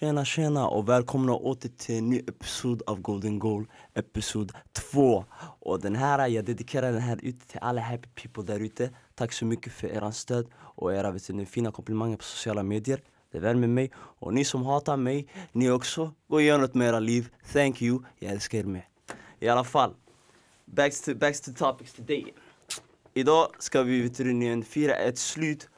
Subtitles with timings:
[0.00, 5.24] Tjena tjena och välkomna åter till en ny episod av Golden Goal, episod 2
[5.60, 8.90] Och den här, jag dedikerar den här ut till alla happy people där ute.
[9.14, 13.00] Tack så mycket för eran stöd och era vet ni, fina komplimanger på sociala medier.
[13.32, 13.90] Det värmer mig.
[13.94, 17.28] Och ni som hatar mig, ni också, gå och gör något med era liv.
[17.52, 18.82] Thank you, jag älskar er med.
[19.40, 19.94] I alla fall,
[20.64, 22.34] back to, back to topics today.
[23.14, 25.68] Idag ska vi vet ni, fira ett slut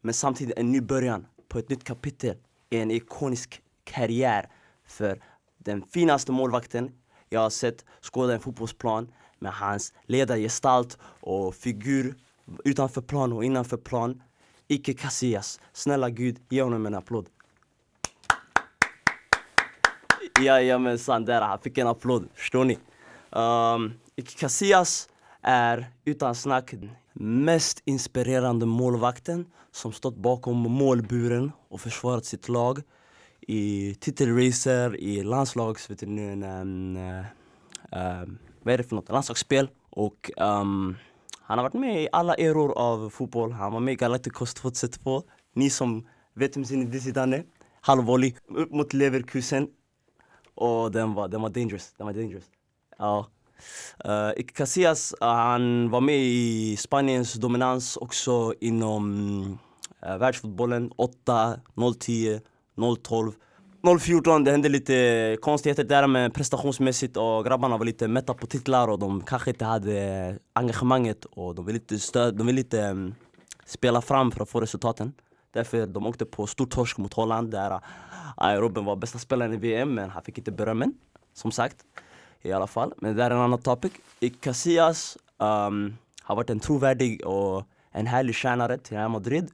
[0.00, 2.36] men samtidigt en ny början på ett nytt kapitel.
[2.70, 4.48] I en ikonisk karriär
[4.86, 5.22] för
[5.58, 6.92] den finaste målvakten
[7.28, 12.14] jag har sett skåda en fotbollsplan med hans ledargestalt och figur
[12.64, 14.22] utanför plan och innanför plan.
[14.68, 15.60] Icke Casillas.
[15.72, 17.26] Snälla gud, ge honom en applåd.
[20.40, 22.28] Jajamensan, där han fick en applåd.
[22.34, 22.78] Förstår ni?
[23.30, 25.08] Um, Ike Casillas
[25.42, 26.74] är utan snack
[27.12, 32.82] mest inspirerande målvakten som stått bakom målburen och försvarat sitt lag
[33.46, 35.90] i titelracer, i landslags...
[35.90, 37.24] Vet du, um, uh,
[38.62, 39.08] vad är det för något?
[39.08, 39.68] Landslagsspel.
[39.90, 40.96] Och um,
[41.40, 43.52] han har varit med i alla eror av fotboll.
[43.52, 45.22] Han var med i Galacticos 2002.
[45.54, 47.44] Ni som vet vem Zinedine Zidane är.
[47.80, 49.68] Halvvolley upp mot Leverkusen.
[50.54, 51.94] Och den var, den var dangerous.
[51.98, 52.44] Den var dangerous.
[52.98, 53.26] Ja.
[54.08, 59.58] Uh, Casillas, uh, han var med i Spaniens dominans också inom
[60.06, 61.60] uh, världsfotbollen 8,
[62.00, 62.40] 010,
[63.02, 63.32] 012
[64.00, 68.88] 014, det hände lite konstigheter där men prestationsmässigt och grabbarna var lite mätta på titlar
[68.88, 73.14] och de kanske inte hade engagemanget och de ville inte, stöd, de ville inte um,
[73.66, 75.12] spela fram för att få resultaten.
[75.52, 79.94] Därför de åkte på stor torsk mot Holland där uh, var bästa spelaren i VM
[79.94, 80.94] men han fick inte berömmen,
[81.34, 81.76] som sagt
[82.42, 82.92] i alla fall.
[82.96, 83.92] Men det är en annan topic.
[84.40, 89.50] Casillas um, har varit en trovärdig och en härlig tjänare till Real Madrid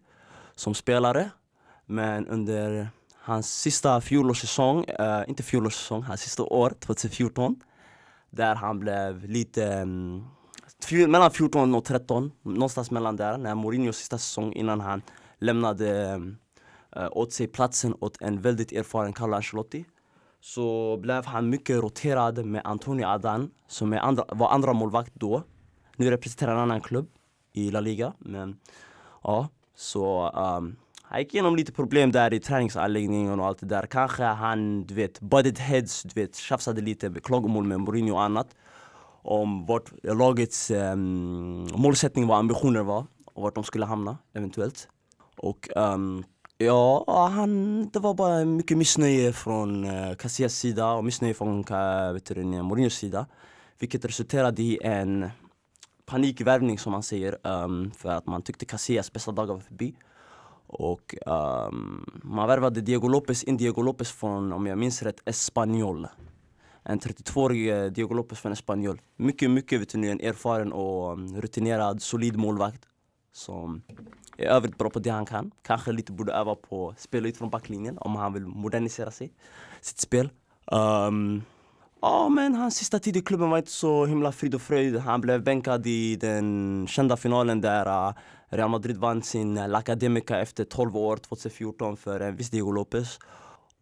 [0.54, 1.30] som spelare.
[1.86, 2.88] Men under
[3.24, 7.56] hans sista fjolårssäsong, uh, inte fjolårssäsong, hans sista år, 2014
[8.30, 10.24] där han blev lite um,
[10.90, 15.02] mellan 14 och 13, någonstans mellan där, när Mourinhos sista säsong innan han
[15.38, 16.36] lämnade um,
[16.96, 19.84] uh, åt sig platsen åt en väldigt erfaren Carlo Ancelotti
[20.40, 25.42] så blev han mycket roterad med Antonio Adan som är andra, var andra målvakt då.
[25.96, 27.08] Nu representerar han en annan klubb
[27.52, 28.12] i La Liga.
[28.18, 28.58] Men
[29.22, 30.76] ja, så um,
[31.12, 33.86] han gick igenom lite problem där i träningsanläggningen och allt det där.
[33.86, 38.22] Kanske han, du vet, butted heads, du vet, tjafsade lite med klagomål med Mourinho och
[38.22, 38.54] annat.
[39.22, 44.88] Om vart lagets um, målsättning var, ambitioner var och vart de skulle hamna eventuellt.
[45.36, 46.24] Och um,
[46.58, 52.62] Ja, han, det var bara mycket missnöje från uh, Casillas sida och missnöje från uh,
[52.62, 53.26] Mourinhos sida.
[53.78, 55.30] Vilket resulterade i en
[56.06, 59.94] panikvärvning som man säger um, för att man tyckte Casillas bästa dagar var förbi.
[60.72, 66.06] Och um, man värvade Diego Lopez in Diego Lopez från, om jag minns rätt, Espanyol.
[66.82, 69.00] En 32-årig eh, Diego Lopez från Espanyol.
[69.16, 72.82] Mycket, mycket vet du, en erfaren och mm, rutinerad, solid målvakt.
[73.32, 73.82] Som
[74.36, 75.50] är övrigt bra på det han kan.
[75.62, 79.32] Kanske lite borde öva på att spela ut från backlinjen om han vill modernisera sig,
[79.80, 80.30] sitt spel.
[80.66, 81.42] Um,
[82.00, 84.96] ja, men hans sista tid i klubben var inte så himla frid och fröjd.
[84.96, 88.14] Han blev bänkad i den kända finalen där uh,
[88.52, 92.72] Real Madrid vann sin eh, La Academica efter 12 år, 2014, för en viss Diego
[92.72, 93.18] Lopez.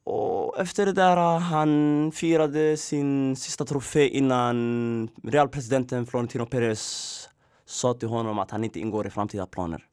[0.05, 7.29] Och efter det där, eh, han firade sin sista trofé innan realpresidenten Florentino Perez
[7.67, 9.85] sa till honom att han inte ingår i framtida planer.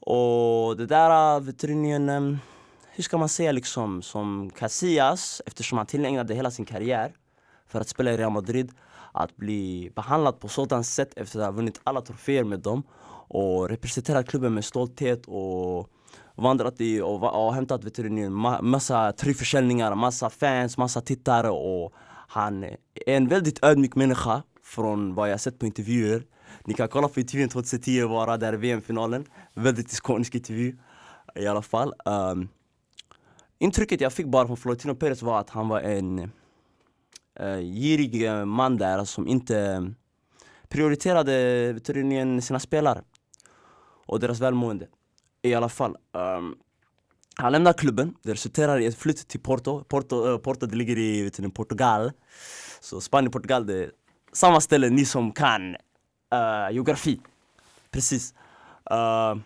[0.00, 2.38] Och det där eh, veterinären,
[2.90, 7.12] hur ska man säga liksom, som Casillas, eftersom han tillägnade hela sin karriär
[7.66, 8.72] för att spela i Real Madrid,
[9.12, 12.82] att bli behandlad på sådant sätt efter att ha vunnit alla troféer med dem
[13.34, 15.88] och representerat klubben med stolthet och
[16.34, 21.92] vandrat i och, och hämtat veterinären ma massa tröjförsäljningar, massa fans, massa tittare och
[22.28, 22.76] han är
[23.06, 26.22] en väldigt ödmjuk människa från vad jag sett på intervjuer
[26.66, 29.24] ni kan kolla på intervjun 2010 bara, där VM-finalen.
[29.54, 30.76] Väldigt ikonisk intervju
[31.34, 31.92] i alla fall.
[32.04, 32.48] Um,
[33.58, 36.18] intrycket jag fick bara från Florentino Perez var att han var en
[37.40, 39.90] uh, girig man där som inte
[40.68, 43.02] prioriterade vet du, sina spelare
[44.06, 44.88] och deras välmående.
[45.42, 45.96] I alla fall.
[46.12, 46.56] Um,
[47.36, 49.84] han lämnar klubben, det resulterar i ett flytt till Porto.
[49.84, 52.12] Porto, uh, Porto det ligger i vet ni, Portugal.
[52.80, 53.90] Så Spanien och Portugal det är
[54.32, 55.76] samma ställe ni som kan
[56.34, 57.20] uh, geografi.
[57.90, 58.34] Precis.
[58.90, 59.42] Uh,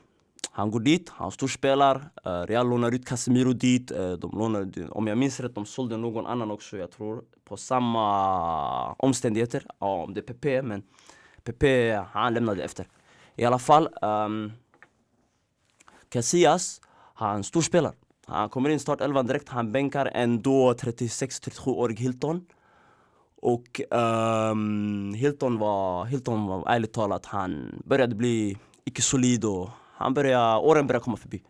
[0.51, 1.97] han går dit, han storspelar.
[2.27, 3.93] Uh, Real lånar ut Casemiro dit.
[3.93, 7.23] Uh, de lånar, om jag minns rätt, de sålde någon annan också, jag tror.
[7.45, 9.67] På samma omständigheter.
[9.79, 10.83] Ja, om det är PP, men
[11.45, 11.65] PP,
[12.13, 12.87] han lämnade efter.
[13.39, 14.53] I alla fall, um,
[16.09, 16.81] Casillas,
[17.15, 17.95] han storspelar.
[18.27, 22.47] Han kommer in i startelvan direkt, han bänkar en då 36-37-årig Hilton.
[23.43, 30.15] Och um, Hilton, var, Hilton var ärligt talat, han började bli icke solid och han
[30.15, 31.43] började, åren började komma förbi.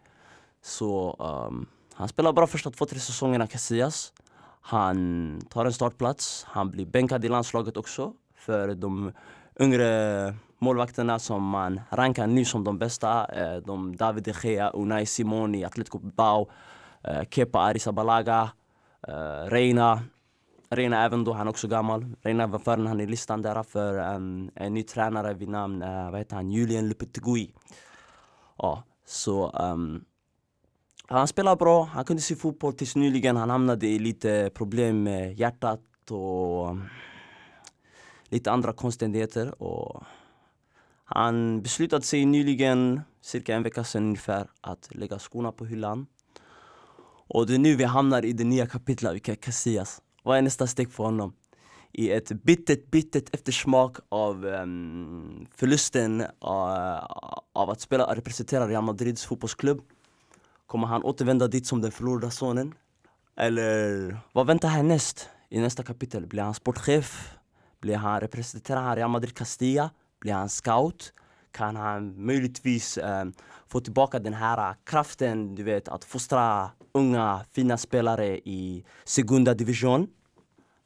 [0.62, 1.16] Så
[1.48, 4.12] um, han spelar bra första två, tre säsongerna Casillas.
[4.60, 9.12] Han tar en startplats, han blir bänkad i landslaget också för de
[9.60, 13.24] yngre målvakterna som man rankar nu som de bästa.
[13.24, 16.50] Eh, de David de Gea, Unai Simoni, Atletico Bilbao,
[17.04, 18.50] eh, Kepa Arrizabalaga,
[19.08, 20.02] eh, Reina.
[20.70, 22.06] Reina även då, han är också gammal.
[22.22, 26.10] Reina var före han i listan där för en, en ny tränare vid namn, eh,
[26.10, 27.50] vad heter han, Julian Lopetegui.
[28.58, 30.04] Ja, så um,
[31.10, 33.36] han spelar bra, han kunde se fotboll tills nyligen.
[33.36, 35.80] Han hamnade i lite problem med hjärtat
[36.10, 36.76] och
[38.28, 39.62] lite andra konstigheter.
[39.62, 40.02] Och
[41.10, 46.06] han beslutade sig nyligen, cirka en vecka sedan ungefär, att lägga skorna på hyllan.
[47.28, 50.02] Och det är nu vi hamnar i det nya kapitlet, vilka Casillas.
[50.22, 51.32] Vad är nästa steg för honom?
[51.92, 56.28] I ett bittert, bittert eftersmak av um, förlusten uh,
[57.52, 59.80] av att spela, och representera Real Madrids fotbollsklubb.
[60.66, 62.74] Kommer han återvända dit som den förlorade sonen?
[63.36, 66.26] Eller vad väntar härnäst i nästa kapitel?
[66.26, 67.34] Blir han sportchef?
[67.80, 69.90] Blir han, representerar han Real Madrid Castilla?
[70.20, 71.12] Blir han scout?
[71.52, 73.24] Kan han möjligtvis eh,
[73.68, 80.08] få tillbaka den här kraften, du vet, att fostra unga fina spelare i Segunda Division?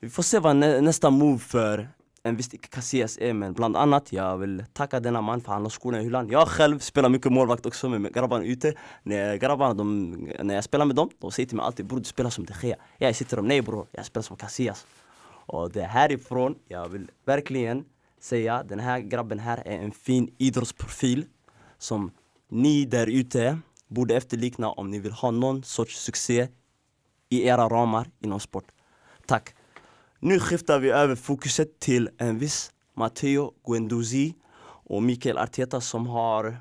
[0.01, 1.89] Vi får se vad nä nästa move för
[2.23, 5.71] en viss Casillas är, men bland annat jag vill tacka denna man för han har
[5.71, 6.29] skorna i hyllan.
[6.29, 8.75] Jag själv spelar mycket målvakt också med grabbarna ute.
[9.03, 10.11] När, grabbarna, de,
[10.43, 12.55] när jag spelar med dem, de säger till mig alltid bror du spelar som de
[12.63, 12.77] Gea.
[12.99, 14.87] Jag sitter dem, nej bror, jag spelar som Casillas.
[15.47, 17.85] Och det är härifrån jag vill verkligen
[18.23, 21.27] säga, den här grabben här är en fin idrottsprofil
[21.79, 22.11] som
[22.49, 23.59] ni där ute
[23.89, 26.49] borde efterlikna om ni vill ha någon sorts succé
[27.29, 28.65] i era ramar inom sport.
[29.27, 29.55] Tack!
[30.21, 34.35] Nu skiftar vi över fokuset till en viss Matteo Guendouzi
[34.65, 36.57] och Mikael Arteta som har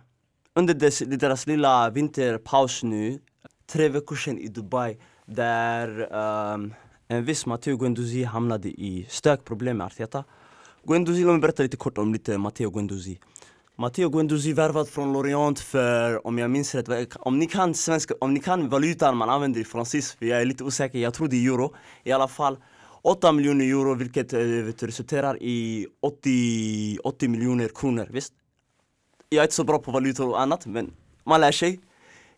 [0.54, 3.19] under dess, deras lilla vinterpaus nu,
[3.66, 6.14] tre veckor sedan i Dubai, där
[6.54, 6.74] um,
[7.07, 10.24] en viss Matteo Guendouzi hamnade i stökproblem med Arteta.
[10.83, 13.19] Guendouzi, låt mig berätta lite kort om lite Matteo Guendouzi.
[13.75, 18.33] Matteo Guendouzi värvad från Lorient för, om jag minns rätt, om ni kan svenska, om
[18.33, 21.36] ni kan valutan man använder i fransis, för jag är lite osäker, jag tror det
[21.36, 21.75] är euro.
[22.04, 22.57] I alla fall
[23.01, 28.33] 8 miljoner euro vilket eh, vet, resulterar i 80, 80 miljoner kronor, visst?
[29.30, 30.94] Jag är inte så bra på valutor och annat men
[31.24, 31.80] man lär sig.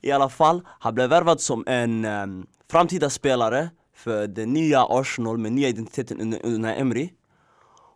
[0.01, 5.38] I alla fall, han blev värvad som en um, framtida spelare för det nya Arsenal
[5.38, 7.10] med nya identiteten under, under Emery.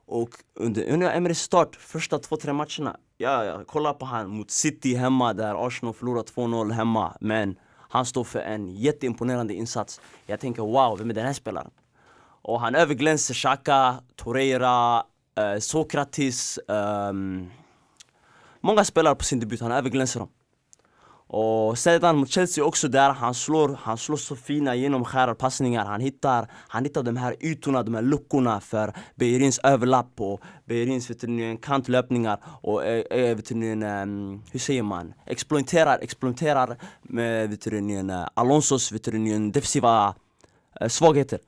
[0.08, 4.52] Och under Unai Emerys start, första två, tre matcherna, ja, jag kollar på han mot
[4.52, 7.18] City hemma där Arsenal förlorar 2-0 hemma.
[7.22, 7.56] Men
[7.90, 10.02] han står för en jätteimponerande insats.
[10.26, 11.72] Jag tänker wow, vem är den här spelaren?
[12.42, 15.04] Och han överglänser Xhaka, Torreira,
[15.38, 16.58] eh, Sokratis.
[16.58, 17.14] Eh,
[18.62, 20.30] många spelare på sin debut, han överglänser dem.
[21.30, 26.48] Och sedan mot Chelsea också där, han slår, han slår så fina genomskärarpassningar Han hittar,
[26.68, 31.12] han hittar de här ytorna, de här luckorna för Beirins överlapp och Beirins
[31.62, 35.14] kantlöpningar och äh, vet ni, ehm, hur säger man?
[35.26, 40.16] Exploaterar, exploaterar med vet du, eh, Alonsos vet ni, defensiva
[40.88, 41.40] svagheter.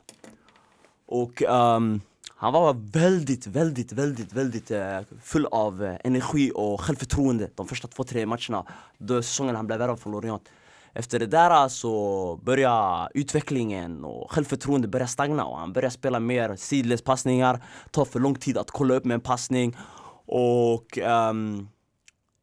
[1.07, 2.01] Och um,
[2.41, 7.87] han var väldigt, väldigt, väldigt, väldigt eh, full av eh, energi och självförtroende de första
[7.87, 8.65] två, tre matcherna
[8.97, 10.49] då säsongen han blev värvad från Lorient.
[10.93, 16.19] Efter det där eh, så började utvecklingen och självförtroendet börja stagna och han började spela
[16.19, 19.77] mer sidledspassningar, tar för lång tid att kolla upp med en passning
[20.25, 21.69] och um,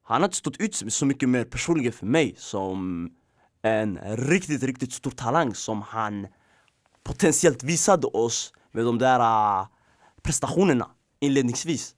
[0.02, 3.10] han har inte stått ut så mycket mer personligen för mig som
[3.62, 6.26] en riktigt, riktigt stor talang som han
[7.04, 9.66] potentiellt visade oss med de där uh,
[10.26, 10.90] prestationerna
[11.20, 11.94] inledningsvis.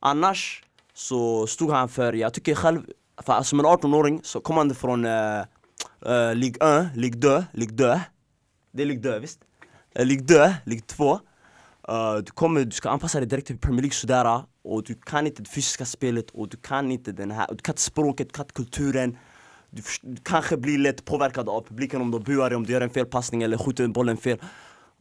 [0.00, 2.82] Annars så stod han för, jag tycker själv,
[3.22, 5.44] för som en 18-åring så kom han från eh, eh,
[6.06, 8.00] uh, uh, Ligue 1, Ligue 2, Ligue 2.
[8.72, 9.40] Det är Ligue 2 visst?
[9.94, 11.12] Eh, uh, Ligue 2, Ligue 2.
[11.12, 15.26] Uh, du, kommer, du ska anpassa dig direkt till Premier League sådär och du kan
[15.26, 18.32] inte det fysiska spelet och du kan inte den här, du kan inte språket, du
[18.32, 19.18] kan inte kulturen
[19.70, 22.90] du, du kanske blir lätt påverkad av publiken om de buar om du gör en
[22.90, 24.38] felpassning eller skjuter bollen fel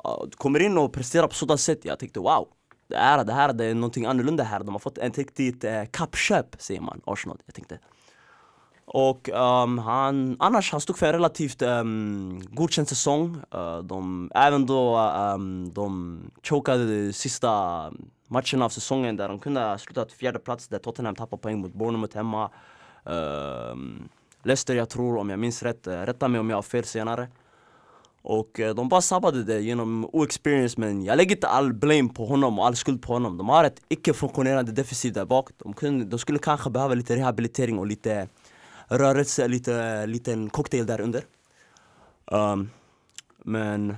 [0.03, 2.47] du kommer in och presterar på sådant sätt, jag tänkte wow
[2.87, 5.83] det här, det här det är någonting annorlunda här, de har fått ett riktigt eh,
[5.91, 7.37] kappköp säger man, Arsenal.
[7.45, 7.79] Jag tänkte.
[8.89, 13.41] Och um, han, annars, han stod för en relativt um, godkänd säsong.
[13.55, 17.49] Uh, de, även då um, de chokade de sista
[18.27, 21.73] matcherna av säsongen där de kunde ha slutat fjärde plats där Tottenham tappade poäng mot
[21.73, 22.49] Bournemouth hemma.
[23.09, 23.75] Uh,
[24.43, 27.27] Leicester jag tror, om jag minns rätt, uh, rätta mig om jag har fel senare.
[28.21, 32.25] Och eh, de bara sabbade det genom oexperience men jag lägger inte all blame på
[32.25, 33.37] honom och all skuld på honom.
[33.37, 35.49] De har ett icke-funktionerande defensiv där bak.
[35.57, 38.27] De, kunde, de skulle kanske behöva lite rehabilitering och lite
[38.87, 41.23] rörelse, lite liten cocktail där under.
[42.31, 42.69] Um,
[43.43, 43.95] Men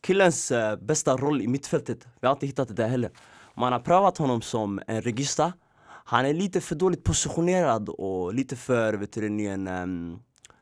[0.00, 3.10] killens uh, bästa roll i mittfältet, vi har inte hittat det där heller.
[3.54, 5.52] Man har prövat honom som en regista.
[6.04, 10.18] Han är lite för dåligt positionerad och lite för, vet du, en, um,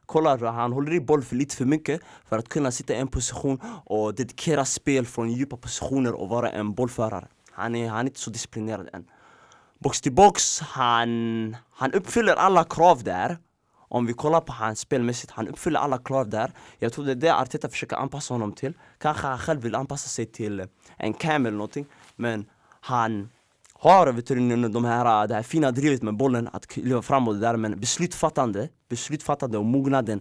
[0.07, 3.09] Kolla, han håller i boll för lite för mycket för att kunna sitta i en
[3.09, 7.29] position och dedikera spel från djupa positioner och vara en bollförare.
[7.51, 9.05] Han är, han är inte så disciplinerad än.
[9.79, 13.39] Box till box, han, han uppfyller alla krav där.
[13.89, 16.51] Om vi kollar på hans spelmässigt, han uppfyller alla krav där.
[16.79, 18.75] Jag tror det är det Arteta försöker anpassa honom till.
[18.99, 21.87] Kanske han själv vill anpassa sig till en cam eller någonting.
[22.17, 22.47] Men
[22.81, 23.29] han
[23.85, 27.41] har vet du, de här, äh, det här fina drivet med bollen, att kliva framåt
[27.41, 30.21] där men beslutfattande, beslutfattande och mognaden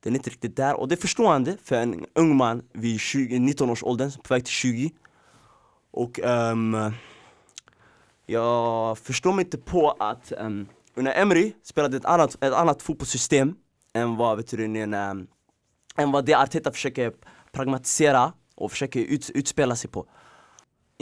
[0.00, 0.74] den är inte riktigt där.
[0.80, 4.44] Och det är förstående för en ung man vid 20, 19 års åldern, på väg
[4.44, 4.90] till 20
[5.90, 6.92] Och um,
[8.26, 12.82] jag förstår mig inte på att ehm, um, Una Emery spelade ett annat, ett annat
[12.82, 13.54] fotbollssystem
[13.92, 15.26] än vad, vet du, en, um, ehm,
[15.96, 17.12] än vad det Arteta försöker
[17.52, 20.06] pragmatisera och försöker ut, utspela sig på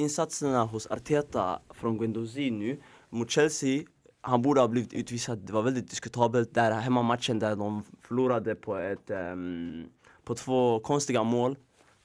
[0.01, 2.81] insatserna hos Arteta från Guendouzi nu
[3.11, 3.83] mot Chelsea
[4.21, 8.77] han borde ha blivit utvisad, det var väldigt diskutabelt där hemmamatchen där de förlorade på
[8.77, 9.87] ett um,
[10.25, 11.57] på två konstiga mål.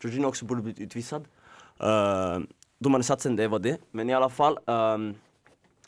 [0.02, 1.28] Jorginho också borde blivit utvisad.
[1.80, 2.44] Eh, uh,
[2.80, 5.16] Domarinsatsen, det var det, men i alla fall ehm, um,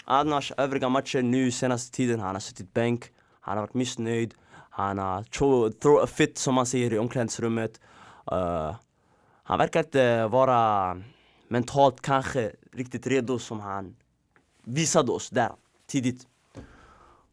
[0.10, 3.06] Annars övriga matcher nu senaste tiden, han har suttit bänk
[3.42, 4.34] Han har varit missnöjd
[4.70, 5.24] Han har
[5.72, 7.82] throw a fit som man säger i omklädningsrummet.
[8.32, 8.76] Uh,
[9.44, 11.02] Han verkar inte vara
[11.48, 13.96] mentalt kanske riktigt redo som han
[14.64, 15.52] visade oss där
[15.88, 16.28] tidigt.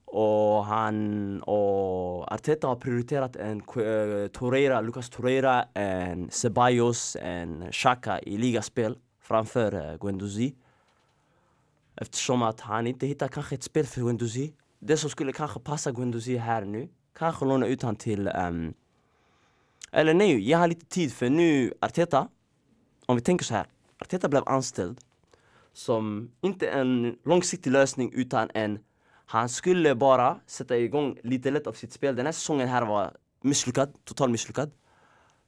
[0.05, 8.21] Och han och Arteta har prioriterat en eh, Torreira, Lucas Torreira, en Ceballos, en Xhaka
[8.21, 10.55] i ligaspel framför uh, Guendouzi.
[11.97, 14.55] Eftersom att han inte hittar kanske ett spel för Guendouzi.
[14.79, 18.75] Det som skulle kanske passa Guendouzi här nu, kanske låna ut han till um,
[19.93, 22.29] eller nej, ge han lite tid för nu Arteta,
[23.07, 23.67] om vi tänker så här
[24.05, 25.01] Arteta blev anställd
[25.73, 28.79] som inte en långsiktig lösning utan en
[29.27, 32.17] han skulle bara sätta igång lite lätt av sitt spel.
[32.17, 34.71] Den här säsongen här var misslyckad, totalt misslyckad.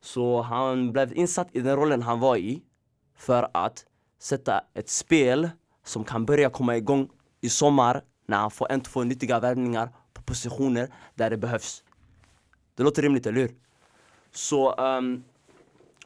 [0.00, 2.62] Så han blev insatt i den rollen han var i
[3.16, 3.84] för att
[4.18, 5.50] sätta ett spel
[5.84, 7.08] som kan börja komma igång
[7.40, 11.84] i sommar när han får en, två nyttiga värvningar på positioner där det behövs.
[12.76, 13.54] Det låter rimligt, eller hur?
[14.32, 15.24] Så um,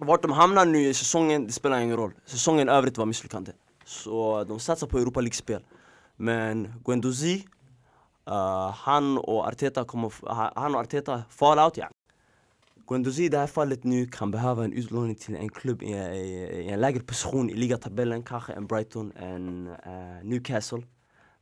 [0.06, 2.12] vart de hamnar nu i säsongen, det spelar ingen roll.
[2.24, 3.52] Säsongen i övrigt var misslyckande.
[3.84, 5.62] Så de satsar på Europa League-spel.
[6.16, 7.46] Men Guendouzi,
[8.28, 10.12] uh, han och Arteta kommer,
[10.54, 11.88] han och Arteta fallout ja.
[12.86, 16.62] Guendouzi i det här fallet nu kan behöva en utlåning till en klubb i, i,
[16.66, 20.82] i en lägre position i ligatabellen, kanske en Brighton, en uh, Newcastle.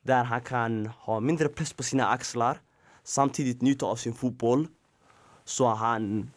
[0.03, 2.61] Där han kan ha mindre press på sina axlar,
[3.05, 4.69] samtidigt njuta av sin fotboll.
[5.45, 6.31] Så han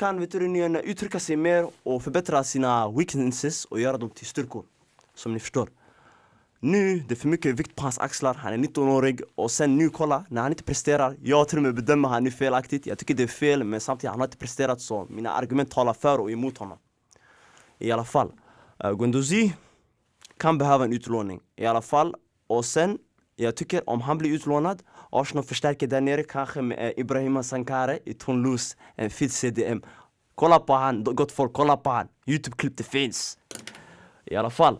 [0.00, 4.64] kan veterinärerna uttrycka sig mer och förbättra sina weaknesses och göra dem till styrkor.
[5.14, 5.68] Som ni förstår.
[6.60, 9.88] Nu, det är för mycket vikt på hans axlar, han är 19-årig och sen nu
[9.88, 13.14] kolla, när han inte presterar, jag till och med bedömer han nu felaktigt, jag tycker
[13.14, 16.30] det är fel men samtidigt han har inte presterat så mina argument talar för och
[16.30, 16.78] emot honom.
[17.78, 18.32] I alla fall,
[18.84, 19.52] uh, Guendouzi
[20.36, 22.14] kan behöva en utlåning, i alla fall.
[22.46, 22.98] Och sen,
[23.36, 27.98] jag tycker om han blir utlånad, Arsenal förstärker där nere kanske med eh, Ibrahima Sankare
[28.04, 29.82] i Tonlus, en fit eh, CDM.
[30.34, 32.08] Kolla på han, gott folk, kolla på han.
[32.26, 33.38] Youtube-klipp det finns.
[34.24, 34.78] I alla fall,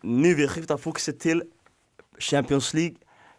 [0.00, 1.42] nu vill jag skifta fokuset till
[2.18, 2.96] Champions League.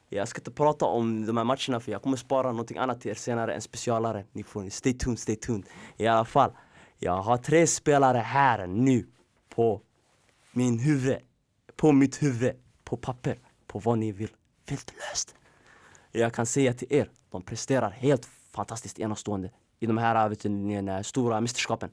[0.09, 3.11] Jag ska inte prata om de här matcherna för jag kommer spara någonting annat till
[3.11, 4.25] er senare, en specialare.
[4.31, 5.65] Ni får stay tuned, stay tuned.
[5.97, 6.51] I alla fall,
[6.99, 9.07] jag har tre spelare här nu
[9.49, 9.81] på
[10.51, 11.17] min huvud.
[11.75, 14.29] På mitt huvud, på papper, på vad ni vill.
[14.67, 15.35] Filterlöst.
[16.15, 21.03] Jag kan säga till er, de presterar helt fantastiskt enastående i de här vet ni,
[21.03, 21.89] stora mästerskapen.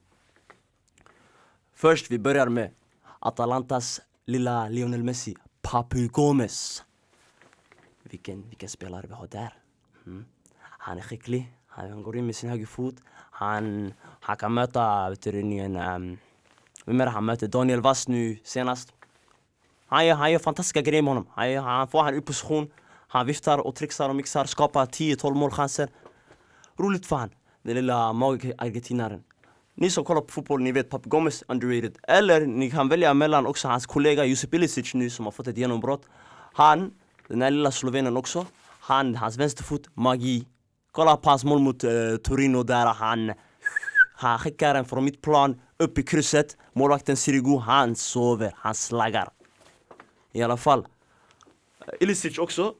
[1.74, 2.70] Först, vi börjar med
[3.18, 6.84] Atalantas lilla Lionel Messi, Papu Gomez.
[8.02, 9.54] Vilken, vilken spelare vi har där.
[10.06, 10.24] Mm.
[10.60, 12.94] Han är skicklig, han går in med sin högerfot.
[13.14, 16.18] Han, han kan möta, vet du, en, um, ehm,
[16.84, 17.48] vem är det han möter?
[17.48, 18.92] Daniel Vass nu senast.
[19.86, 21.26] Han gör, han gör fantastiska grejer med honom.
[21.30, 22.70] Han, han får han i position,
[23.12, 25.88] han viftar och trixar och mixar, skapar 10-12 målchanser.
[26.78, 27.30] Roligt för han,
[27.62, 29.22] den lilla mag-argentinaren.
[29.74, 31.98] Ni som kollar på fotboll, ni vet Papu Gomez underrated.
[32.02, 35.56] Eller ni kan välja mellan också hans kollega Josip Ilicic nu som har fått ett
[35.56, 36.02] genombrott.
[36.52, 36.90] Han,
[37.28, 38.46] den här lilla slovenen också.
[38.80, 40.46] Han, hans vänsterfot, magi.
[40.92, 43.32] Kolla på hans mål mot uh, Torino där han
[44.14, 46.56] Han skickar den från mitt plan upp i krysset.
[46.72, 49.28] Målvakten Sirigu, han sover, han slaggar.
[50.32, 50.86] I alla fall.
[51.86, 52.74] Eh, Ilicic också.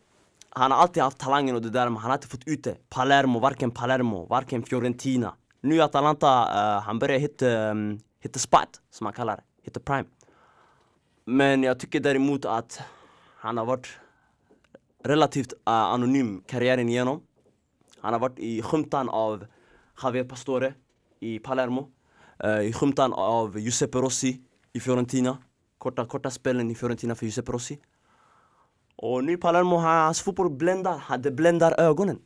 [0.51, 2.77] Han har alltid haft talangen och det där men han har inte fått ut det.
[2.89, 5.35] Palermo, varken Palermo, varken Fiorentina.
[5.61, 9.43] Nu i Atalanta, uh, han börjar hitta, um, hitta spot, som man kallar det.
[9.63, 10.05] Hitta prime.
[11.25, 12.81] Men jag tycker däremot att
[13.37, 13.89] han har varit
[15.05, 17.21] relativt uh, anonym karriären igenom.
[18.01, 19.47] Han har varit i skymtan av
[20.03, 20.75] Javier Pastore
[21.21, 21.89] i Palermo.
[22.45, 24.41] Uh, I skymtan av Giuseppe Rossi
[24.73, 25.39] i Fiorentina.
[25.79, 27.79] Korta, korta spelen i Fiorentina för Giuseppe Rossi.
[29.03, 32.19] Och nu pallar Palermo, hans fotboll bländar, det bländar ögonen.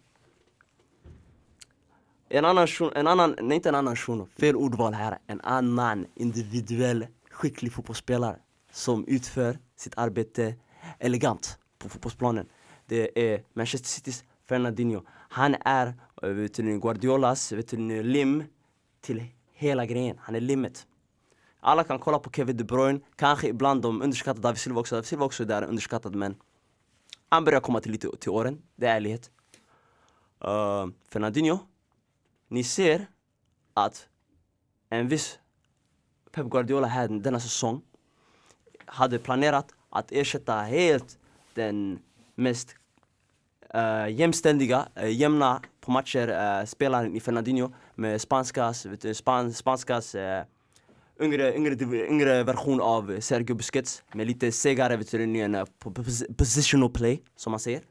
[2.29, 5.19] En annan shuno, en annan, nej inte en annan shuno, fel ordval här.
[5.27, 8.37] En annan individuell skicklig fotbollsspelare
[8.73, 10.55] som utför sitt arbete
[10.99, 12.47] elegant på fotbollsplanen.
[12.87, 15.03] Det är Manchester Citys Fernandinho.
[15.29, 18.45] Han är eh, vet du, Guardiolas vet du, lim
[19.01, 20.17] till hela grejen.
[20.21, 20.87] Han är limmet.
[21.61, 24.95] Alla kan kolla på Kevin De Bruyne, kanske ibland de underskattar David Silva också.
[24.95, 26.37] David Silva också är där underskattad men
[27.35, 29.31] han börjar komma till lite till åren, det är ärlighet.
[30.45, 31.59] Uh, Fernandinho,
[32.49, 33.07] ni ser
[33.75, 34.09] att
[34.89, 35.39] en viss
[36.31, 37.83] Pep Guardiola här denna säsong
[38.87, 41.19] hade planerat att ersätta helt
[41.55, 41.99] den
[42.35, 42.77] mest
[43.75, 49.53] uh, jämständiga, uh, jämna på matcher uh, spelaren i Fernandinho med spanskas, vet du, span,
[49.53, 50.43] spanskas uh,
[51.21, 55.65] yngre, yngre, yngre version av Sergio Busquets med lite segare vet du, en eh,
[56.37, 57.83] positional play, som man säger.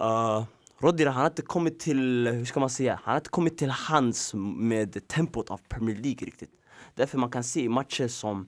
[0.00, 0.44] Eh, uh,
[0.78, 3.70] Rodira, han har inte kommit till, hur ska man säga, han har inte kommit till
[3.70, 6.50] hands med tempot av Premier League riktigt.
[6.94, 8.40] Därför man kan se i matcher som,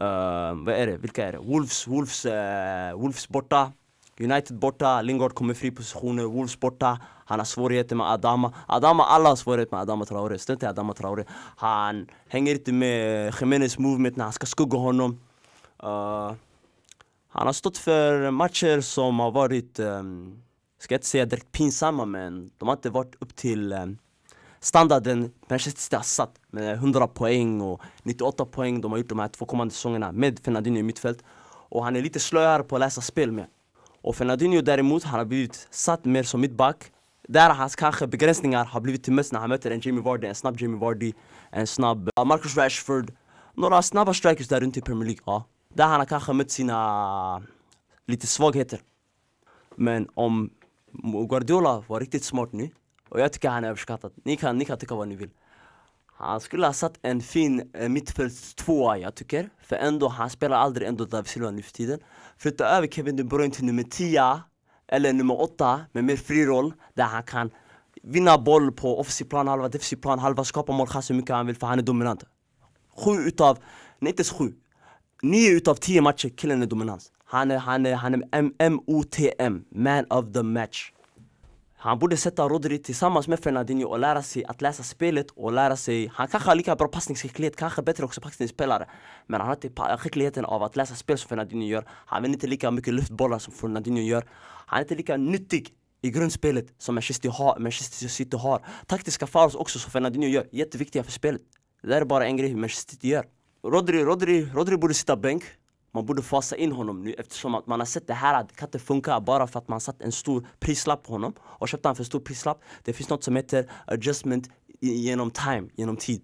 [0.00, 1.38] uh, vad är det, vilka är det?
[1.38, 3.72] Wolves, Wolves, uh, Wolves borta,
[4.20, 6.98] United borta, Lingard kommer fri positioner, Wolves borta.
[7.26, 8.52] Han har svårigheter med Adama.
[8.66, 11.24] Adama, alla har svårigheter med Adama Traore, Stöd till Adama Traore.
[11.56, 15.20] Han hänger inte med Jimenez movement när han ska skugga honom.
[15.84, 16.32] Uh,
[17.28, 20.42] Han har stått för matcher som har varit um,
[20.78, 23.98] ska inte säga direkt pinsamma men de har inte varit upp till um,
[24.60, 28.80] standarden Manchester City har satt med 100 poäng och 98 poäng.
[28.80, 31.24] De har gjort de här två kommande säsongerna med Fernandinho i mittfält.
[31.68, 33.46] Och han är lite slöare på att läsa spel med
[34.04, 36.92] och Fernandinho däremot, han har blivit satt mer som mittback
[37.28, 40.34] där hans kanske begränsningar har blivit till mest när han möter en Jamie Vardy, en
[40.34, 41.12] snabb Jamie Vardy,
[41.50, 43.12] en snabb eh, Marcus Rashford.
[43.54, 45.32] Några snabba strikers där runt i Premier League, ah.
[45.32, 46.76] ja Där han har kanske mött sina
[47.36, 47.48] eh,
[48.06, 48.80] lite svagheter
[49.76, 50.50] Men om
[51.28, 52.70] Guardiola var riktigt smart nu
[53.08, 55.30] och jag tycker han är överskattad, ni kan, ni kan tycka vad ni vill
[56.24, 59.50] han skulle ha satt en fin eh, mittfältstvåa jag tycker.
[59.62, 62.00] För ändå, han spelar aldrig ändå David Silva nu för tiden.
[62.38, 64.40] Flytta över Kevin De Bruyne till nummer 10
[64.88, 67.50] Eller nummer 8 med mer fri roll Där han kan
[68.02, 71.78] vinna boll på offensiv planhalva, defensiv planhalva Skapa målchans hur mycket han vill för han
[71.78, 72.24] är dominant.
[72.96, 73.58] Sju utav,
[73.98, 74.52] nej inte ens sju.
[75.22, 77.02] Nio utav tio matcher, killen är dominant.
[77.24, 80.92] Han är, han är, han är MOTM, man of the match
[81.84, 85.76] han borde sätta Rodri tillsammans med Fernandinho och lära sig att läsa spelet och lära
[85.76, 88.88] sig Han kanske har lika bra passningsskicklighet, kanske bättre också passningsspelare.
[89.26, 91.84] Men han har inte skickligheten av att läsa spel som Fernandinho gör.
[91.88, 94.24] Han vinner inte lika mycket luftbollar som Fernandinho gör.
[94.66, 95.68] Han är inte lika nyttig
[96.02, 98.66] i grundspelet som Manchester, har, Manchester City har.
[98.86, 101.42] Taktiska fouls också som Fernandinho gör, jätteviktiga för spelet.
[101.82, 103.24] Det där är bara en grej Manchester City gör.
[103.64, 105.44] Rodri, Rodri, Rodri borde sitta bänk
[105.94, 108.54] man borde fasa in honom nu eftersom att man har sett det här att det
[108.54, 111.88] kan inte funka bara för att man satt en stor prislapp på honom och köpte
[111.88, 112.60] han för stor prislapp.
[112.84, 116.22] Det finns något som heter adjustment genom time, genom tid.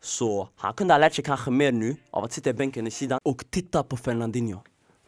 [0.00, 2.90] Så han kunde ha lärt sig kanske mer nu av att sitta i bänken i
[2.90, 4.60] sidan och titta på Fernandinho.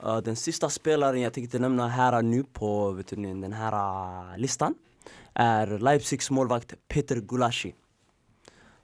[0.02, 4.38] Eh, den sista spelaren jag tänkte nämna här nu på vet ni, den här eh,
[4.38, 4.74] listan
[5.34, 7.74] är Leipzigs målvakt Peter Gulashi.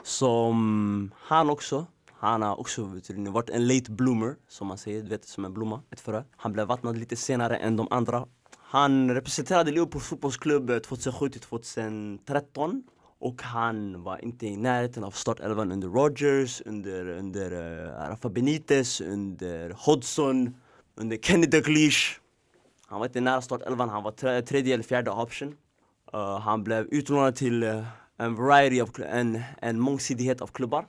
[0.03, 1.87] Som han också
[2.19, 5.45] han har också vet du, varit en late bloomer, som man säger, du vet som
[5.45, 6.23] en blomma, ett frö.
[6.37, 8.27] Han blev vattnad lite senare än de andra.
[8.59, 12.83] Han representerade Liverpool fotbollsklubb eh, 2007 till 2013
[13.19, 19.01] och han var inte i närheten av startelvan under Rodgers, under, under uh, Rafa Benitez,
[19.01, 20.55] under Hodgson,
[20.95, 22.21] under Kenny Dalglish.
[22.87, 25.55] Han var inte nära startelvan, han var tredje eller fjärde option.
[26.15, 30.87] Uh, han blev utlånad till uh, en variety av, en, en mångsidighet av klubbar.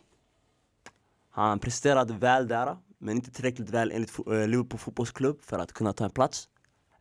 [1.38, 5.94] Han presterade väl där, men inte tillräckligt väl enligt eh, Liverpool fotbollsklubb för att kunna
[5.94, 6.50] ta en plats.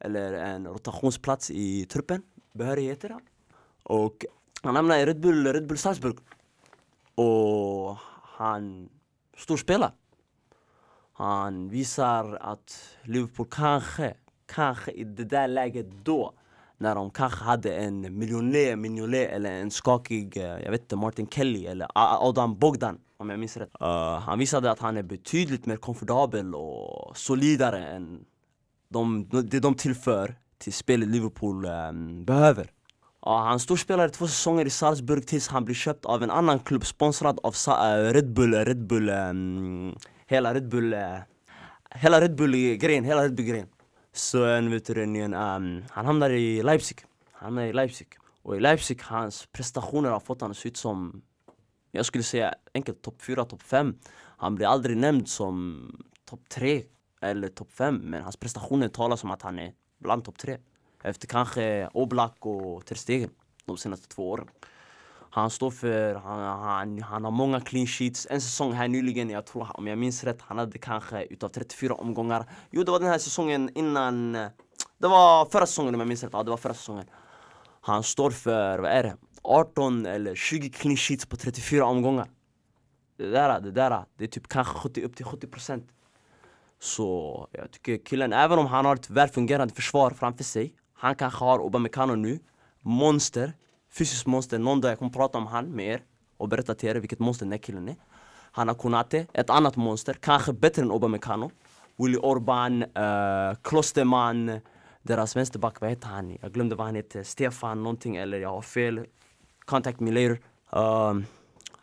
[0.01, 2.23] Eller en rotationsplats i truppen,
[2.53, 3.17] behörigheter.
[3.83, 4.25] Och
[4.63, 6.19] han hamnade i Red Bull, Red Bull Salzburg.
[7.15, 8.89] Och han
[9.37, 9.93] storspelar.
[11.13, 14.15] Han visar att Liverpool kanske,
[14.47, 16.35] kanske i det där läget då
[16.79, 21.29] när de kanske hade en miljonär, miljonär eller en skakig, eh, jag vet inte, Martin
[21.29, 23.71] Kelly eller Adam Bogdan om jag minns rätt.
[23.83, 28.25] Uh, han visade att han är betydligt mer komfortabel och solidare än
[28.89, 32.65] de, det de tillför till spelet Liverpool um, behöver.
[33.27, 36.87] Uh, han storspelade två säsonger i Salzburg tills han blev köpt av en annan klubb
[36.87, 40.95] sponsrad av uh, Red Bull, Red Bull, um, hela Red Bull,
[41.91, 43.69] hela Red Bull-grejen, hela Red Bull-grejen.
[44.17, 47.05] Så eh, en vet du, um, han hamnar i Leipzig.
[47.33, 48.09] Han hamnade i Leipzig.
[48.43, 51.23] Och i Leipzig, hans prestationer har fått honom att se ut som
[51.91, 53.95] jag skulle säga enkelt topp 4, topp 5.
[54.17, 55.91] Han blir aldrig nämnd som
[56.25, 56.85] topp 3
[57.21, 60.59] eller topp 5 men hans prestationer talar som att han är bland topp 3.
[61.03, 63.31] Efter kanske Oblak och Ter Stegen
[63.65, 64.49] de senaste två åren.
[65.37, 68.27] Han står för, han, han, han har många clean sheets.
[68.31, 71.95] En säsong här nyligen, jag tror om jag minns rätt, han hade kanske utav 34
[71.95, 72.47] omgångar.
[72.71, 74.33] Jo det var den här säsongen innan,
[74.99, 77.05] det var förra säsongen om jag minns rätt, ja det var förra säsongen.
[77.81, 79.17] Han står för, vad är det?
[79.43, 82.29] 18 eller 20 clean sheets på 34 omgångar.
[83.17, 85.85] Det där, det där, det är typ kanske 70, upp till 70 procent.
[86.81, 91.45] Så jag tycker killen, även om han har ett välfungerande försvar framför sig, han kanske
[91.45, 92.39] har Obamecano nu,
[92.81, 93.53] monster,
[93.99, 96.01] fysiskt monster, någon dag jag kommer prata om han med er
[96.37, 97.97] och berätta till er vilket monster den här killen är.
[98.53, 101.51] Han har Konate, ett annat monster, kanske bättre än Obamecano.
[101.97, 104.61] Willy Orban, uh, Klosterman,
[105.03, 106.39] deras vänsterback, vad heter han?
[106.43, 109.07] Jag glömde vad han heter, Stefan någonting eller jag har fel
[109.65, 110.41] contact me later.
[110.77, 111.23] Uh,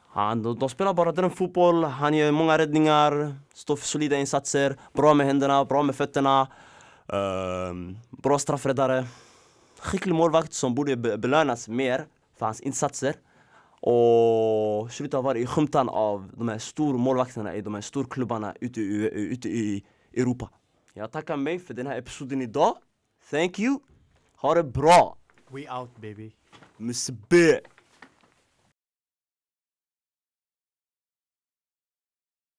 [0.10, 4.78] han, de, de spelar bara den fotboll, han gör många räddningar, står för solida insatser,
[4.94, 6.48] bra med händerna, bra med fötterna.
[7.14, 9.06] Uh, bra straffräddare.
[9.84, 12.06] Skicklig målvakt som borde belönas mer
[12.38, 13.16] för hans insatser.
[13.80, 18.82] Och sluta vara i skymtan av de här stora målvakterna i de här storklubbarna ute
[18.82, 20.50] i, ute i Europa.
[20.94, 22.78] Jag tackar mig för den här episoden idag.
[23.32, 23.80] Thank you.
[24.36, 25.18] Ha det bra!
[25.50, 26.32] We out baby.
[27.30, 27.60] Big.